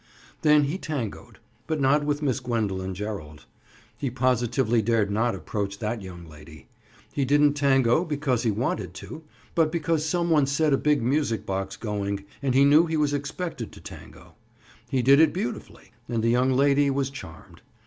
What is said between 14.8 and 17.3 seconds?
He did it beautifully and the young lady was